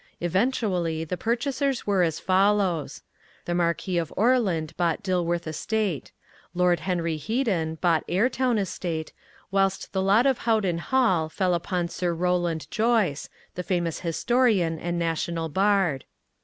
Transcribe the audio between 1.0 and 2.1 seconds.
the purchasers were